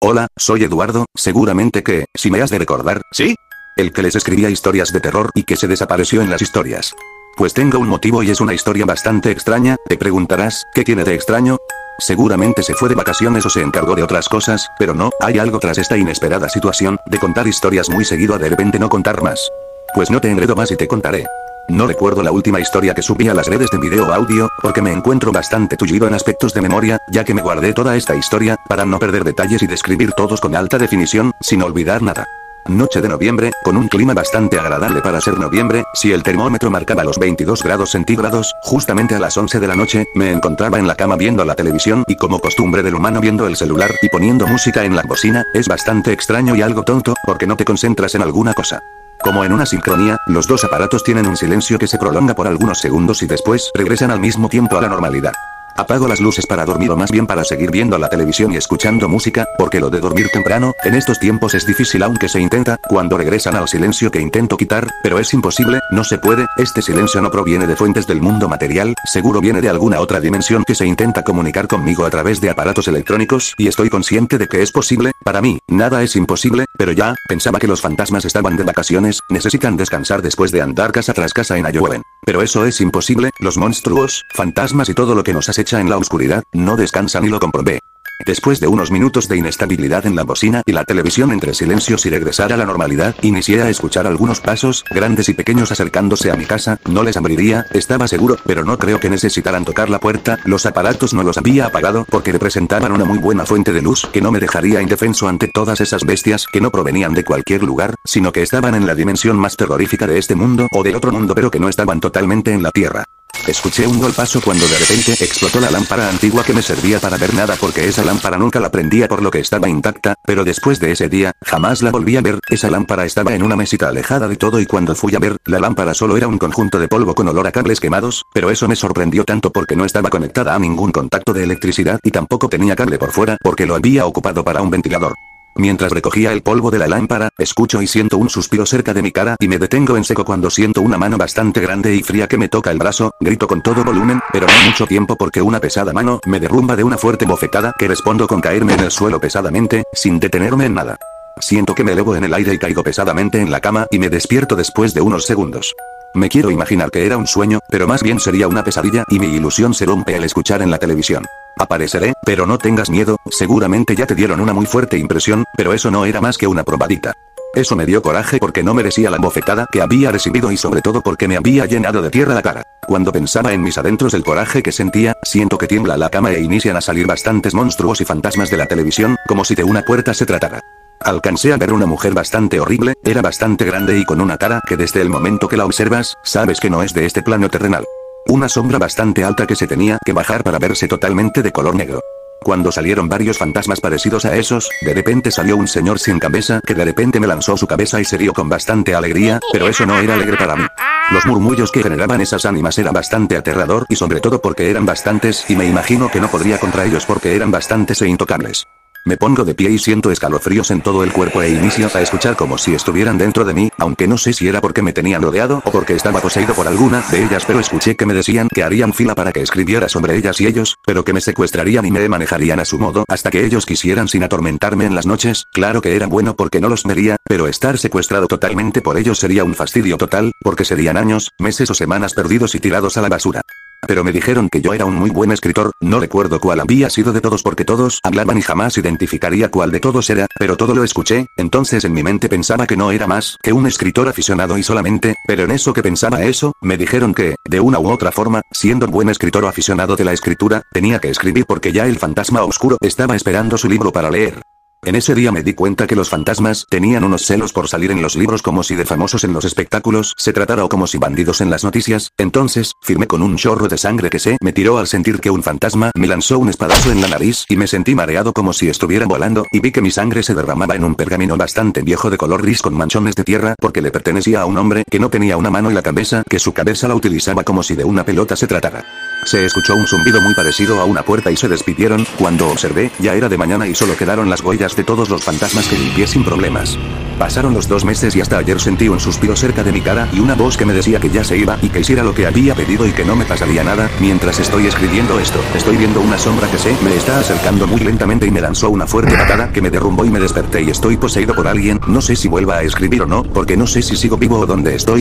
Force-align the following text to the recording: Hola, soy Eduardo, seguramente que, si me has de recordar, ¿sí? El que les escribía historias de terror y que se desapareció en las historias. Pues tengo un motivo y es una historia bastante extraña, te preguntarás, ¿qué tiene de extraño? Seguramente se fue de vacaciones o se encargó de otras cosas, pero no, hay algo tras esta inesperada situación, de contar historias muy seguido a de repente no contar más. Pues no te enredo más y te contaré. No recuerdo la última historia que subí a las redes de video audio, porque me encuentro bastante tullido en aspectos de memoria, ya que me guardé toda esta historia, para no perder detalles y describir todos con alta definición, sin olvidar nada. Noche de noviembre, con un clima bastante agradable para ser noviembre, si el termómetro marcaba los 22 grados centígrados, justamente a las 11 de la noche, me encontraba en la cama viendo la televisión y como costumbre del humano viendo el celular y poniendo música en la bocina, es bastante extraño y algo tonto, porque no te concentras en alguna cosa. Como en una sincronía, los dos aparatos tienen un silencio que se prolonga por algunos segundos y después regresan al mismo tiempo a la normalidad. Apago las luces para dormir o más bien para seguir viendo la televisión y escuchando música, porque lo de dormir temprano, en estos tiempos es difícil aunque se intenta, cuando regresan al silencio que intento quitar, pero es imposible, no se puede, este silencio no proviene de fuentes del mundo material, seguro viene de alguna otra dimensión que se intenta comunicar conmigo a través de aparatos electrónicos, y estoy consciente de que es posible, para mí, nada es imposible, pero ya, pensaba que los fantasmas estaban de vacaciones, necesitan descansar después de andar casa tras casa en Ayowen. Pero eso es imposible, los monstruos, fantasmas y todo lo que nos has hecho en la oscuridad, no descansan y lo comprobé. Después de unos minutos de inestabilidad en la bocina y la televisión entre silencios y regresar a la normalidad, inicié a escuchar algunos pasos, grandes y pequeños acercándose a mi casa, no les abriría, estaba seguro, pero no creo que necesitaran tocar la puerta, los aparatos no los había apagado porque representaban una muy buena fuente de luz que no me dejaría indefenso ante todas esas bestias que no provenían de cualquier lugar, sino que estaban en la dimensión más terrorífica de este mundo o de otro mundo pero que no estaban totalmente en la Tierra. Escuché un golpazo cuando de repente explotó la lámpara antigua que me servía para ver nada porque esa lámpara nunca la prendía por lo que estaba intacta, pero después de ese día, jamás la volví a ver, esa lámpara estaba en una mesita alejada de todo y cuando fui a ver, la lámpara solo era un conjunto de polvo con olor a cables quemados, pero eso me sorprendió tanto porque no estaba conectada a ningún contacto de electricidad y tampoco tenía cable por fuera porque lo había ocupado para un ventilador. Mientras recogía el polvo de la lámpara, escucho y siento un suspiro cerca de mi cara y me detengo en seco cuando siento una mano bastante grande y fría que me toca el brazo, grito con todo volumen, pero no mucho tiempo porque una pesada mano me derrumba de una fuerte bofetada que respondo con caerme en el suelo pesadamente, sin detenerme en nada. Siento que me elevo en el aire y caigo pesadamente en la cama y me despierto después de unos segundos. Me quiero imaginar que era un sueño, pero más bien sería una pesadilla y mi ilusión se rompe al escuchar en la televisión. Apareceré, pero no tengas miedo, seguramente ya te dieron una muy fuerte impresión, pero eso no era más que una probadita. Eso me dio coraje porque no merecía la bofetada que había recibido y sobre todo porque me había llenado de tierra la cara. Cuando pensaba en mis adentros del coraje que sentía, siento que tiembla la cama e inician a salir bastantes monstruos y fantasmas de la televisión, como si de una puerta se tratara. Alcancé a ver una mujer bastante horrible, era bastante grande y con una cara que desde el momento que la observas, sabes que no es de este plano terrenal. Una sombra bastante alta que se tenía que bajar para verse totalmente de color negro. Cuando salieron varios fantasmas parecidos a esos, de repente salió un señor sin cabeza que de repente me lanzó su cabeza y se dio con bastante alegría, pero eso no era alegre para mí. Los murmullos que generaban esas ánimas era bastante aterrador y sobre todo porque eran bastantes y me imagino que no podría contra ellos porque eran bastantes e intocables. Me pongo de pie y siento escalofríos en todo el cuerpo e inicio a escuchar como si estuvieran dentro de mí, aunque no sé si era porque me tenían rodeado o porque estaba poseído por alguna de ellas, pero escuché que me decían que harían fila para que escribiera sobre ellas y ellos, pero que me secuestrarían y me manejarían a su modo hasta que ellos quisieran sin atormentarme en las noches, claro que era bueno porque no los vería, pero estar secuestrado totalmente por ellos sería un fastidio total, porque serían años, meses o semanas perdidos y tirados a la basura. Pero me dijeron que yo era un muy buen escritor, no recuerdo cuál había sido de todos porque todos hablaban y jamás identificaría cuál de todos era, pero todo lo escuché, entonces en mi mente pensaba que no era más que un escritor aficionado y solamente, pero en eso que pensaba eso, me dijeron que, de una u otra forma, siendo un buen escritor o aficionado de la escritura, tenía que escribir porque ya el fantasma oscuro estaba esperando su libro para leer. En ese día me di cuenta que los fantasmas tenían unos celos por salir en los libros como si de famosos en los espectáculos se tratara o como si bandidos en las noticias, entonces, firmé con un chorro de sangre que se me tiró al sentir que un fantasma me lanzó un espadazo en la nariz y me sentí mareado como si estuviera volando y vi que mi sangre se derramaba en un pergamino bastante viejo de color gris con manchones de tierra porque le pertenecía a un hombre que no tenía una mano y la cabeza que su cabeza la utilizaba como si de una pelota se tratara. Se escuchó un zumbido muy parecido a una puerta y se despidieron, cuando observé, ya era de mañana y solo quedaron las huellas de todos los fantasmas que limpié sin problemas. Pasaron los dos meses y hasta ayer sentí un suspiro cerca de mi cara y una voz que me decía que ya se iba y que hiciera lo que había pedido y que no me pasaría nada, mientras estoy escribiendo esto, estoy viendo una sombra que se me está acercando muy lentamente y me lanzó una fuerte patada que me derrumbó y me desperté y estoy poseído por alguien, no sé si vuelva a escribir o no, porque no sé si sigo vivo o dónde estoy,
Hola, 0.00 0.28
soy 0.36 0.62
Eduardo, 0.62 1.06
seguramente 1.16 1.82
que, 1.82 2.04
si 2.14 2.30
me 2.30 2.40
has 2.40 2.50
de 2.50 2.58
recordar, 2.60 3.02
¿sí? 3.10 3.34
El 3.76 3.92
que 3.92 4.02
les 4.02 4.14
escribía 4.14 4.48
historias 4.48 4.92
de 4.92 5.00
terror 5.00 5.30
y 5.34 5.42
que 5.42 5.56
se 5.56 5.66
desapareció 5.66 6.22
en 6.22 6.30
las 6.30 6.40
historias. 6.40 6.94
Pues 7.36 7.52
tengo 7.52 7.80
un 7.80 7.88
motivo 7.88 8.22
y 8.22 8.30
es 8.30 8.40
una 8.40 8.54
historia 8.54 8.86
bastante 8.86 9.32
extraña, 9.32 9.74
te 9.88 9.96
preguntarás, 9.96 10.64
¿qué 10.72 10.84
tiene 10.84 11.02
de 11.02 11.14
extraño? 11.14 11.56
Seguramente 11.98 12.62
se 12.62 12.74
fue 12.74 12.88
de 12.88 12.94
vacaciones 12.94 13.44
o 13.44 13.50
se 13.50 13.60
encargó 13.60 13.96
de 13.96 14.04
otras 14.04 14.28
cosas, 14.28 14.68
pero 14.78 14.94
no, 14.94 15.10
hay 15.20 15.40
algo 15.40 15.58
tras 15.58 15.78
esta 15.78 15.96
inesperada 15.96 16.48
situación, 16.48 16.98
de 17.06 17.18
contar 17.18 17.48
historias 17.48 17.90
muy 17.90 18.04
seguido 18.04 18.36
a 18.36 18.38
de 18.38 18.50
repente 18.50 18.78
no 18.78 18.88
contar 18.88 19.20
más. 19.20 19.50
Pues 19.96 20.12
no 20.12 20.20
te 20.20 20.30
enredo 20.30 20.54
más 20.54 20.70
y 20.70 20.76
te 20.76 20.86
contaré. 20.86 21.26
No 21.68 21.86
recuerdo 21.86 22.22
la 22.22 22.32
última 22.32 22.60
historia 22.60 22.94
que 22.94 23.02
subí 23.02 23.28
a 23.28 23.34
las 23.34 23.46
redes 23.46 23.68
de 23.70 23.78
video 23.78 24.12
audio, 24.12 24.48
porque 24.62 24.80
me 24.80 24.90
encuentro 24.90 25.32
bastante 25.32 25.76
tullido 25.76 26.06
en 26.06 26.14
aspectos 26.14 26.54
de 26.54 26.62
memoria, 26.62 26.98
ya 27.10 27.24
que 27.24 27.34
me 27.34 27.42
guardé 27.42 27.74
toda 27.74 27.94
esta 27.94 28.16
historia, 28.16 28.56
para 28.68 28.86
no 28.86 28.98
perder 28.98 29.22
detalles 29.22 29.62
y 29.62 29.66
describir 29.66 30.12
todos 30.12 30.40
con 30.40 30.56
alta 30.56 30.78
definición, 30.78 31.32
sin 31.40 31.62
olvidar 31.62 32.00
nada. 32.00 32.26
Noche 32.68 33.00
de 33.00 33.08
noviembre, 33.08 33.50
con 33.64 33.78
un 33.78 33.88
clima 33.88 34.12
bastante 34.12 34.58
agradable 34.58 35.00
para 35.00 35.22
ser 35.22 35.38
noviembre, 35.38 35.84
si 35.94 36.12
el 36.12 36.22
termómetro 36.22 36.70
marcaba 36.70 37.02
los 37.02 37.18
22 37.18 37.62
grados 37.62 37.92
centígrados, 37.92 38.54
justamente 38.60 39.14
a 39.14 39.18
las 39.18 39.38
11 39.38 39.58
de 39.58 39.66
la 39.66 39.74
noche, 39.74 40.04
me 40.14 40.30
encontraba 40.30 40.78
en 40.78 40.86
la 40.86 40.94
cama 40.94 41.16
viendo 41.16 41.42
la 41.46 41.54
televisión 41.54 42.04
y 42.06 42.16
como 42.16 42.40
costumbre 42.40 42.82
del 42.82 42.94
humano 42.94 43.22
viendo 43.22 43.46
el 43.46 43.56
celular 43.56 43.90
y 44.02 44.10
poniendo 44.10 44.46
música 44.46 44.84
en 44.84 44.94
la 44.94 45.02
bocina, 45.02 45.46
es 45.54 45.66
bastante 45.66 46.12
extraño 46.12 46.54
y 46.56 46.60
algo 46.60 46.82
tonto, 46.82 47.14
porque 47.24 47.46
no 47.46 47.56
te 47.56 47.64
concentras 47.64 48.14
en 48.14 48.20
alguna 48.20 48.52
cosa. 48.52 48.82
Como 49.22 49.44
en 49.44 49.52
una 49.52 49.64
sincronía, 49.64 50.18
los 50.26 50.46
dos 50.46 50.62
aparatos 50.62 51.02
tienen 51.02 51.26
un 51.26 51.38
silencio 51.38 51.78
que 51.78 51.88
se 51.88 51.96
prolonga 51.96 52.34
por 52.34 52.46
algunos 52.46 52.80
segundos 52.80 53.22
y 53.22 53.26
después 53.26 53.70
regresan 53.74 54.10
al 54.10 54.20
mismo 54.20 54.50
tiempo 54.50 54.76
a 54.76 54.82
la 54.82 54.88
normalidad. 54.88 55.32
Apago 55.78 56.08
las 56.08 56.18
luces 56.18 56.44
para 56.44 56.64
dormir 56.64 56.90
o 56.90 56.96
más 56.96 57.12
bien 57.12 57.24
para 57.28 57.44
seguir 57.44 57.70
viendo 57.70 57.96
la 57.98 58.08
televisión 58.08 58.52
y 58.52 58.56
escuchando 58.56 59.08
música, 59.08 59.46
porque 59.56 59.78
lo 59.78 59.90
de 59.90 60.00
dormir 60.00 60.28
temprano, 60.32 60.74
en 60.82 60.94
estos 60.94 61.20
tiempos 61.20 61.54
es 61.54 61.64
difícil 61.66 62.02
aunque 62.02 62.28
se 62.28 62.40
intenta, 62.40 62.78
cuando 62.88 63.16
regresan 63.16 63.54
al 63.54 63.68
silencio 63.68 64.10
que 64.10 64.20
intento 64.20 64.56
quitar, 64.56 64.88
pero 65.04 65.20
es 65.20 65.32
imposible, 65.32 65.78
no 65.92 66.02
se 66.02 66.18
puede, 66.18 66.46
este 66.56 66.82
silencio 66.82 67.20
no 67.20 67.30
proviene 67.30 67.68
de 67.68 67.76
fuentes 67.76 68.08
del 68.08 68.20
mundo 68.20 68.48
material, 68.48 68.96
seguro 69.04 69.40
viene 69.40 69.60
de 69.60 69.68
alguna 69.68 70.00
otra 70.00 70.18
dimensión 70.18 70.64
que 70.66 70.74
se 70.74 70.84
intenta 70.84 71.22
comunicar 71.22 71.68
conmigo 71.68 72.04
a 72.04 72.10
través 72.10 72.40
de 72.40 72.50
aparatos 72.50 72.88
electrónicos, 72.88 73.54
y 73.56 73.68
estoy 73.68 73.88
consciente 73.88 74.36
de 74.36 74.48
que 74.48 74.62
es 74.62 74.72
posible, 74.72 75.12
para 75.24 75.40
mí, 75.40 75.60
nada 75.68 76.02
es 76.02 76.16
imposible, 76.16 76.64
pero 76.76 76.90
ya, 76.90 77.14
pensaba 77.28 77.60
que 77.60 77.68
los 77.68 77.80
fantasmas 77.80 78.24
estaban 78.24 78.56
de 78.56 78.64
vacaciones, 78.64 79.20
necesitan 79.28 79.76
descansar 79.76 80.22
después 80.22 80.50
de 80.50 80.60
andar 80.60 80.90
casa 80.90 81.14
tras 81.14 81.32
casa 81.32 81.56
en 81.56 81.66
Ayowen. 81.66 82.02
Pero 82.24 82.42
eso 82.42 82.66
es 82.66 82.80
imposible, 82.80 83.30
los 83.38 83.56
monstruos, 83.56 84.24
fantasmas 84.34 84.88
y 84.88 84.94
todo 84.94 85.14
lo 85.14 85.24
que 85.24 85.32
nos 85.32 85.48
has 85.48 85.58
hecho 85.58 85.78
en 85.78 85.88
la 85.88 85.96
oscuridad, 85.96 86.42
no 86.52 86.76
descansan 86.76 87.24
y 87.24 87.28
lo 87.28 87.40
comprobé. 87.40 87.80
Después 88.24 88.58
de 88.60 88.66
unos 88.66 88.90
minutos 88.90 89.28
de 89.28 89.36
inestabilidad 89.36 90.04
en 90.04 90.16
la 90.16 90.24
bocina 90.24 90.62
y 90.66 90.72
la 90.72 90.84
televisión 90.84 91.30
entre 91.30 91.54
silencios 91.54 92.04
y 92.04 92.10
regresar 92.10 92.52
a 92.52 92.56
la 92.56 92.66
normalidad, 92.66 93.14
inicié 93.22 93.62
a 93.62 93.70
escuchar 93.70 94.06
algunos 94.06 94.40
pasos, 94.40 94.84
grandes 94.90 95.28
y 95.28 95.34
pequeños 95.34 95.70
acercándose 95.70 96.30
a 96.30 96.36
mi 96.36 96.44
casa, 96.44 96.78
no 96.88 97.04
les 97.04 97.16
abriría, 97.16 97.66
estaba 97.70 98.08
seguro, 98.08 98.36
pero 98.44 98.64
no 98.64 98.76
creo 98.76 98.98
que 98.98 99.08
necesitaran 99.08 99.64
tocar 99.64 99.88
la 99.88 100.00
puerta, 100.00 100.40
los 100.44 100.66
aparatos 100.66 101.14
no 101.14 101.22
los 101.22 101.38
había 101.38 101.66
apagado 101.66 102.06
porque 102.10 102.32
representaban 102.32 102.92
una 102.92 103.04
muy 103.04 103.18
buena 103.18 103.46
fuente 103.46 103.72
de 103.72 103.82
luz 103.82 104.06
que 104.12 104.20
no 104.20 104.32
me 104.32 104.40
dejaría 104.40 104.82
indefenso 104.82 105.28
ante 105.28 105.48
todas 105.48 105.80
esas 105.80 106.04
bestias 106.04 106.46
que 106.52 106.60
no 106.60 106.70
provenían 106.70 107.14
de 107.14 107.24
cualquier 107.24 107.62
lugar, 107.62 107.94
sino 108.04 108.32
que 108.32 108.42
estaban 108.42 108.74
en 108.74 108.86
la 108.86 108.94
dimensión 108.94 109.36
más 109.36 109.56
terrorífica 109.56 110.06
de 110.06 110.18
este 110.18 110.34
mundo 110.34 110.68
o 110.72 110.82
de 110.82 110.96
otro 110.96 111.12
mundo 111.12 111.34
pero 111.34 111.50
que 111.50 111.60
no 111.60 111.68
estaban 111.68 112.00
totalmente 112.00 112.52
en 112.52 112.62
la 112.62 112.72
Tierra. 112.72 113.04
Escuché 113.46 113.86
un 113.86 113.98
golpazo 113.98 114.40
cuando 114.42 114.66
de 114.68 114.78
repente 114.78 115.12
explotó 115.12 115.60
la 115.60 115.70
lámpara 115.70 116.08
antigua 116.08 116.44
que 116.44 116.52
me 116.52 116.62
servía 116.62 117.00
para 117.00 117.16
ver 117.16 117.32
nada 117.34 117.56
porque 117.58 117.88
esa 117.88 118.04
lámpara 118.04 118.36
nunca 118.36 118.60
la 118.60 118.70
prendía 118.70 119.08
por 119.08 119.22
lo 119.22 119.30
que 119.30 119.38
estaba 119.38 119.68
intacta, 119.68 120.14
pero 120.24 120.44
después 120.44 120.80
de 120.80 120.92
ese 120.92 121.08
día, 121.08 121.32
jamás 121.44 121.82
la 121.82 121.90
volví 121.90 122.16
a 122.16 122.20
ver, 122.20 122.40
esa 122.50 122.70
lámpara 122.70 123.04
estaba 123.04 123.34
en 123.34 123.42
una 123.42 123.56
mesita 123.56 123.88
alejada 123.88 124.28
de 124.28 124.36
todo 124.36 124.60
y 124.60 124.66
cuando 124.66 124.94
fui 124.94 125.14
a 125.14 125.18
ver, 125.18 125.36
la 125.46 125.60
lámpara 125.60 125.94
solo 125.94 126.16
era 126.16 126.28
un 126.28 126.38
conjunto 126.38 126.78
de 126.78 126.88
polvo 126.88 127.14
con 127.14 127.28
olor 127.28 127.46
a 127.46 127.52
cables 127.52 127.80
quemados, 127.80 128.24
pero 128.32 128.50
eso 128.50 128.68
me 128.68 128.76
sorprendió 128.76 129.24
tanto 129.24 129.50
porque 129.50 129.76
no 129.76 129.84
estaba 129.84 130.10
conectada 130.10 130.54
a 130.54 130.58
ningún 130.58 130.92
contacto 130.92 131.32
de 131.32 131.44
electricidad 131.44 132.00
y 132.02 132.10
tampoco 132.10 132.48
tenía 132.48 132.76
cable 132.76 132.98
por 132.98 133.12
fuera 133.12 133.38
porque 133.42 133.66
lo 133.66 133.74
había 133.74 134.06
ocupado 134.06 134.44
para 134.44 134.62
un 134.62 134.70
ventilador. 134.70 135.14
Mientras 135.58 135.90
recogía 135.90 136.32
el 136.32 136.42
polvo 136.42 136.70
de 136.70 136.78
la 136.78 136.86
lámpara, 136.86 137.30
escucho 137.36 137.82
y 137.82 137.88
siento 137.88 138.16
un 138.16 138.30
suspiro 138.30 138.64
cerca 138.64 138.94
de 138.94 139.02
mi 139.02 139.10
cara 139.10 139.34
y 139.40 139.48
me 139.48 139.58
detengo 139.58 139.96
en 139.96 140.04
seco 140.04 140.24
cuando 140.24 140.50
siento 140.50 140.82
una 140.82 140.98
mano 140.98 141.18
bastante 141.18 141.60
grande 141.60 141.96
y 141.96 142.04
fría 142.04 142.28
que 142.28 142.38
me 142.38 142.48
toca 142.48 142.70
el 142.70 142.78
brazo, 142.78 143.10
grito 143.18 143.48
con 143.48 143.60
todo 143.60 143.82
volumen, 143.82 144.20
pero 144.32 144.46
no 144.46 144.52
mucho 144.66 144.86
tiempo 144.86 145.16
porque 145.16 145.42
una 145.42 145.58
pesada 145.58 145.92
mano 145.92 146.20
me 146.26 146.38
derrumba 146.38 146.76
de 146.76 146.84
una 146.84 146.96
fuerte 146.96 147.26
bofetada 147.26 147.72
que 147.76 147.88
respondo 147.88 148.28
con 148.28 148.40
caerme 148.40 148.74
en 148.74 148.80
el 148.80 148.92
suelo 148.92 149.20
pesadamente, 149.20 149.82
sin 149.92 150.20
detenerme 150.20 150.66
en 150.66 150.74
nada. 150.74 150.96
Siento 151.40 151.74
que 151.74 151.82
me 151.82 151.90
elevo 151.90 152.14
en 152.14 152.22
el 152.22 152.34
aire 152.34 152.54
y 152.54 152.58
caigo 152.58 152.84
pesadamente 152.84 153.40
en 153.40 153.50
la 153.50 153.60
cama 153.60 153.88
y 153.90 153.98
me 153.98 154.10
despierto 154.10 154.54
después 154.54 154.94
de 154.94 155.00
unos 155.00 155.26
segundos. 155.26 155.74
Me 156.14 156.28
quiero 156.28 156.50
imaginar 156.50 156.90
que 156.90 157.04
era 157.04 157.16
un 157.16 157.26
sueño, 157.26 157.60
pero 157.68 157.86
más 157.86 158.02
bien 158.02 158.18
sería 158.18 158.48
una 158.48 158.64
pesadilla 158.64 159.04
y 159.08 159.18
mi 159.18 159.26
ilusión 159.26 159.74
se 159.74 159.86
rompe 159.86 160.16
al 160.16 160.24
escuchar 160.24 160.62
en 160.62 160.70
la 160.70 160.78
televisión. 160.78 161.24
Apareceré, 161.58 162.14
pero 162.24 162.46
no 162.46 162.58
tengas 162.58 162.88
miedo, 162.88 163.16
seguramente 163.30 163.94
ya 163.94 164.06
te 164.06 164.14
dieron 164.14 164.40
una 164.40 164.52
muy 164.52 164.66
fuerte 164.66 164.96
impresión, 164.96 165.44
pero 165.56 165.72
eso 165.72 165.90
no 165.90 166.06
era 166.06 166.20
más 166.20 166.38
que 166.38 166.46
una 166.46 166.64
probadita. 166.64 167.12
Eso 167.54 167.76
me 167.76 167.86
dio 167.86 168.02
coraje 168.02 168.38
porque 168.38 168.62
no 168.62 168.74
merecía 168.74 169.10
la 169.10 169.18
bofetada 169.18 169.66
que 169.70 169.80
había 169.80 170.12
recibido 170.12 170.52
y 170.52 170.56
sobre 170.56 170.82
todo 170.82 171.00
porque 171.00 171.28
me 171.28 171.36
había 171.36 171.66
llenado 171.66 172.02
de 172.02 172.10
tierra 172.10 172.34
la 172.34 172.42
cara. 172.42 172.62
Cuando 172.86 173.10
pensaba 173.10 173.52
en 173.52 173.62
mis 173.62 173.78
adentros 173.78 174.12
del 174.12 174.24
coraje 174.24 174.62
que 174.62 174.72
sentía, 174.72 175.14
siento 175.22 175.58
que 175.58 175.66
tiembla 175.66 175.96
la 175.96 176.10
cama 176.10 176.32
e 176.32 176.40
inician 176.40 176.76
a 176.76 176.80
salir 176.80 177.06
bastantes 177.06 177.54
monstruos 177.54 178.00
y 178.00 178.04
fantasmas 178.04 178.50
de 178.50 178.58
la 178.58 178.66
televisión, 178.66 179.16
como 179.26 179.44
si 179.44 179.54
de 179.54 179.64
una 179.64 179.82
puerta 179.82 180.14
se 180.14 180.26
tratara. 180.26 180.60
Alcancé 181.00 181.52
a 181.52 181.56
ver 181.56 181.72
una 181.72 181.86
mujer 181.86 182.12
bastante 182.12 182.60
horrible, 182.60 182.94
era 183.04 183.22
bastante 183.22 183.64
grande 183.64 183.98
y 183.98 184.04
con 184.04 184.20
una 184.20 184.36
cara 184.36 184.60
que 184.66 184.76
desde 184.76 185.00
el 185.00 185.08
momento 185.08 185.48
que 185.48 185.56
la 185.56 185.64
observas, 185.64 186.16
sabes 186.24 186.60
que 186.60 186.70
no 186.70 186.82
es 186.82 186.92
de 186.92 187.06
este 187.06 187.22
plano 187.22 187.48
terrenal. 187.48 187.84
Una 188.26 188.48
sombra 188.48 188.78
bastante 188.78 189.24
alta 189.24 189.46
que 189.46 189.56
se 189.56 189.66
tenía 189.66 189.98
que 190.04 190.12
bajar 190.12 190.42
para 190.42 190.58
verse 190.58 190.88
totalmente 190.88 191.42
de 191.42 191.52
color 191.52 191.74
negro. 191.74 192.00
Cuando 192.42 192.70
salieron 192.70 193.08
varios 193.08 193.38
fantasmas 193.38 193.80
parecidos 193.80 194.24
a 194.24 194.36
esos, 194.36 194.70
de 194.82 194.94
repente 194.94 195.30
salió 195.30 195.56
un 195.56 195.66
señor 195.66 195.98
sin 195.98 196.18
cabeza 196.18 196.60
que 196.64 196.74
de 196.74 196.84
repente 196.84 197.20
me 197.20 197.26
lanzó 197.26 197.56
su 197.56 197.66
cabeza 197.66 198.00
y 198.00 198.04
se 198.04 198.18
dio 198.18 198.32
con 198.32 198.48
bastante 198.48 198.94
alegría, 198.94 199.40
pero 199.52 199.68
eso 199.68 199.86
no 199.86 199.98
era 199.98 200.14
alegre 200.14 200.36
para 200.36 200.56
mí. 200.56 200.64
Los 201.10 201.26
murmullos 201.26 201.72
que 201.72 201.82
generaban 201.82 202.20
esas 202.20 202.44
ánimas 202.44 202.78
era 202.78 202.92
bastante 202.92 203.36
aterrador 203.36 203.86
y 203.88 203.96
sobre 203.96 204.20
todo 204.20 204.40
porque 204.40 204.70
eran 204.70 204.86
bastantes 204.86 205.48
y 205.48 205.56
me 205.56 205.66
imagino 205.66 206.10
que 206.10 206.20
no 206.20 206.28
podría 206.28 206.58
contra 206.58 206.84
ellos 206.84 207.06
porque 207.06 207.34
eran 207.34 207.50
bastantes 207.50 208.02
e 208.02 208.08
intocables. 208.08 208.66
Me 209.08 209.16
pongo 209.16 209.42
de 209.46 209.54
pie 209.54 209.70
y 209.70 209.78
siento 209.78 210.10
escalofríos 210.10 210.70
en 210.70 210.82
todo 210.82 211.02
el 211.02 211.14
cuerpo 211.14 211.40
e 211.40 211.48
inicio 211.48 211.88
a 211.94 212.02
escuchar 212.02 212.36
como 212.36 212.58
si 212.58 212.74
estuvieran 212.74 213.16
dentro 213.16 213.46
de 213.46 213.54
mí, 213.54 213.70
aunque 213.78 214.06
no 214.06 214.18
sé 214.18 214.34
si 214.34 214.46
era 214.48 214.60
porque 214.60 214.82
me 214.82 214.92
tenían 214.92 215.22
rodeado 215.22 215.62
o 215.64 215.70
porque 215.70 215.94
estaba 215.94 216.20
poseído 216.20 216.52
por 216.52 216.68
alguna 216.68 217.02
de 217.10 217.24
ellas, 217.24 217.44
pero 217.46 217.58
escuché 217.58 217.96
que 217.96 218.04
me 218.04 218.12
decían 218.12 218.50
que 218.54 218.62
harían 218.62 218.92
fila 218.92 219.14
para 219.14 219.32
que 219.32 219.40
escribiera 219.40 219.88
sobre 219.88 220.14
ellas 220.14 220.38
y 220.42 220.46
ellos, 220.46 220.76
pero 220.84 221.06
que 221.06 221.14
me 221.14 221.22
secuestrarían 221.22 221.86
y 221.86 221.90
me 221.90 222.06
manejarían 222.06 222.60
a 222.60 222.66
su 222.66 222.78
modo 222.78 223.06
hasta 223.08 223.30
que 223.30 223.46
ellos 223.46 223.64
quisieran 223.64 224.08
sin 224.08 224.24
atormentarme 224.24 224.84
en 224.84 224.94
las 224.94 225.06
noches, 225.06 225.44
claro 225.54 225.80
que 225.80 225.96
era 225.96 226.06
bueno 226.06 226.36
porque 226.36 226.60
no 226.60 226.68
los 226.68 226.84
vería, 226.84 227.16
pero 227.24 227.48
estar 227.48 227.78
secuestrado 227.78 228.26
totalmente 228.26 228.82
por 228.82 228.98
ellos 228.98 229.18
sería 229.18 229.42
un 229.42 229.54
fastidio 229.54 229.96
total, 229.96 230.32
porque 230.42 230.66
serían 230.66 230.98
años, 230.98 231.30
meses 231.38 231.70
o 231.70 231.74
semanas 231.74 232.12
perdidos 232.12 232.54
y 232.54 232.60
tirados 232.60 232.98
a 232.98 233.00
la 233.00 233.08
basura. 233.08 233.40
Pero 233.86 234.04
me 234.04 234.12
dijeron 234.12 234.48
que 234.48 234.60
yo 234.60 234.74
era 234.74 234.84
un 234.84 234.94
muy 234.94 235.10
buen 235.10 235.30
escritor, 235.30 235.72
no 235.80 236.00
recuerdo 236.00 236.40
cuál 236.40 236.60
había 236.60 236.90
sido 236.90 237.12
de 237.12 237.20
todos 237.20 237.42
porque 237.42 237.64
todos 237.64 238.00
hablaban 238.02 238.38
y 238.38 238.42
jamás 238.42 238.76
identificaría 238.78 239.50
cuál 239.50 239.70
de 239.70 239.80
todos 239.80 240.10
era, 240.10 240.26
pero 240.38 240.56
todo 240.56 240.74
lo 240.74 240.84
escuché, 240.84 241.26
entonces 241.36 241.84
en 241.84 241.92
mi 241.92 242.02
mente 242.02 242.28
pensaba 242.28 242.66
que 242.66 242.76
no 242.76 242.90
era 242.90 243.06
más 243.06 243.38
que 243.42 243.52
un 243.52 243.66
escritor 243.66 244.08
aficionado 244.08 244.58
y 244.58 244.62
solamente, 244.62 245.16
pero 245.26 245.44
en 245.44 245.50
eso 245.50 245.72
que 245.72 245.82
pensaba 245.82 246.22
eso, 246.22 246.54
me 246.60 246.76
dijeron 246.76 247.14
que, 247.14 247.36
de 247.48 247.60
una 247.60 247.78
u 247.78 247.88
otra 247.90 248.12
forma, 248.12 248.42
siendo 248.50 248.86
un 248.86 248.92
buen 248.92 249.08
escritor 249.08 249.44
o 249.44 249.48
aficionado 249.48 249.96
de 249.96 250.04
la 250.04 250.12
escritura, 250.12 250.62
tenía 250.72 250.98
que 250.98 251.10
escribir 251.10 251.46
porque 251.46 251.72
ya 251.72 251.86
el 251.86 251.98
fantasma 251.98 252.42
oscuro 252.42 252.76
estaba 252.80 253.16
esperando 253.16 253.56
su 253.56 253.68
libro 253.68 253.92
para 253.92 254.10
leer. 254.10 254.42
En 254.84 254.94
ese 254.94 255.14
día 255.14 255.32
me 255.32 255.42
di 255.42 255.54
cuenta 255.54 255.88
que 255.88 255.96
los 255.96 256.08
fantasmas 256.08 256.64
tenían 256.70 257.02
unos 257.02 257.26
celos 257.26 257.52
por 257.52 257.68
salir 257.68 257.90
en 257.90 258.00
los 258.00 258.14
libros 258.14 258.42
como 258.42 258.62
si 258.62 258.76
de 258.76 258.84
famosos 258.84 259.24
en 259.24 259.32
los 259.32 259.44
espectáculos 259.44 260.14
se 260.16 260.32
tratara 260.32 260.64
o 260.64 260.68
como 260.68 260.86
si 260.86 260.98
bandidos 260.98 261.40
en 261.40 261.50
las 261.50 261.64
noticias, 261.64 262.12
entonces, 262.16 262.74
firmé 262.80 263.08
con 263.08 263.22
un 263.22 263.36
chorro 263.36 263.66
de 263.66 263.76
sangre 263.76 264.08
que 264.08 264.20
se 264.20 264.38
me 264.40 264.52
tiró 264.52 264.78
al 264.78 264.86
sentir 264.86 265.18
que 265.18 265.32
un 265.32 265.42
fantasma 265.42 265.90
me 265.96 266.06
lanzó 266.06 266.38
un 266.38 266.48
espadazo 266.48 266.92
en 266.92 267.00
la 267.00 267.08
nariz 267.08 267.44
y 267.48 267.56
me 267.56 267.66
sentí 267.66 267.96
mareado 267.96 268.32
como 268.32 268.52
si 268.52 268.68
estuviera 268.68 269.06
volando 269.06 269.46
y 269.50 269.58
vi 269.58 269.72
que 269.72 269.82
mi 269.82 269.90
sangre 269.90 270.22
se 270.22 270.34
derramaba 270.34 270.76
en 270.76 270.84
un 270.84 270.94
pergamino 270.94 271.36
bastante 271.36 271.82
viejo 271.82 272.08
de 272.08 272.16
color 272.16 272.42
gris 272.42 272.62
con 272.62 272.74
manchones 272.74 273.16
de 273.16 273.24
tierra 273.24 273.56
porque 273.60 273.82
le 273.82 273.90
pertenecía 273.90 274.42
a 274.42 274.46
un 274.46 274.58
hombre 274.58 274.84
que 274.88 275.00
no 275.00 275.10
tenía 275.10 275.36
una 275.36 275.50
mano 275.50 275.72
y 275.72 275.74
la 275.74 275.82
cabeza 275.82 276.22
que 276.28 276.38
su 276.38 276.52
cabeza 276.52 276.86
la 276.86 276.94
utilizaba 276.94 277.42
como 277.42 277.64
si 277.64 277.74
de 277.74 277.84
una 277.84 278.04
pelota 278.04 278.36
se 278.36 278.46
tratara. 278.46 278.84
Se 279.28 279.44
escuchó 279.44 279.76
un 279.76 279.86
zumbido 279.86 280.22
muy 280.22 280.32
parecido 280.32 280.80
a 280.80 280.86
una 280.86 281.02
puerta 281.02 281.30
y 281.30 281.36
se 281.36 281.48
despidieron, 281.48 282.06
cuando 282.18 282.48
observé, 282.48 282.90
ya 282.98 283.12
era 283.12 283.28
de 283.28 283.36
mañana 283.36 283.68
y 283.68 283.74
solo 283.74 283.94
quedaron 283.94 284.30
las 284.30 284.40
huellas 284.40 284.74
de 284.74 284.84
todos 284.84 285.10
los 285.10 285.22
fantasmas 285.22 285.68
que 285.68 285.76
limpié 285.76 286.06
sin 286.06 286.24
problemas. 286.24 286.78
Pasaron 287.18 287.52
los 287.52 287.68
dos 287.68 287.84
meses 287.84 288.14
y 288.16 288.22
hasta 288.22 288.38
ayer 288.38 288.60
sentí 288.60 288.88
un 288.88 289.00
suspiro 289.00 289.36
cerca 289.36 289.64
de 289.64 289.72
mi 289.72 289.82
cara 289.82 290.08
y 290.12 290.20
una 290.20 290.34
voz 290.34 290.56
que 290.56 290.64
me 290.64 290.72
decía 290.72 291.00
que 291.00 291.10
ya 291.10 291.24
se 291.24 291.36
iba 291.36 291.58
y 291.60 291.68
que 291.68 291.80
hiciera 291.80 292.04
lo 292.04 292.14
que 292.14 292.26
había 292.26 292.54
pedido 292.54 292.86
y 292.86 292.92
que 292.92 293.04
no 293.04 293.16
me 293.16 293.26
pasaría 293.26 293.64
nada, 293.64 293.90
mientras 294.00 294.38
estoy 294.38 294.66
escribiendo 294.66 295.18
esto, 295.18 295.40
estoy 295.54 295.76
viendo 295.76 296.00
una 296.00 296.16
sombra 296.16 296.48
que 296.48 296.58
se 296.58 296.72
me 296.82 296.94
está 296.94 297.18
acercando 297.18 297.66
muy 297.66 297.80
lentamente 297.80 298.24
y 298.24 298.30
me 298.30 298.40
lanzó 298.40 298.70
una 298.70 298.86
fuerte 298.86 299.14
patada 299.14 299.52
que 299.52 299.60
me 299.60 299.68
derrumbó 299.68 300.04
y 300.04 300.10
me 300.10 300.20
desperté 300.20 300.62
y 300.62 300.70
estoy 300.70 300.96
poseído 300.96 301.34
por 301.34 301.48
alguien, 301.48 301.80
no 301.88 302.00
sé 302.00 302.14
si 302.14 302.28
vuelva 302.28 302.58
a 302.58 302.62
escribir 302.62 303.02
o 303.02 303.06
no, 303.06 303.24
porque 303.24 303.56
no 303.56 303.66
sé 303.66 303.82
si 303.82 303.96
sigo 303.96 304.16
vivo 304.16 304.38
o 304.38 304.46
dónde 304.46 304.76
estoy, 304.76 304.96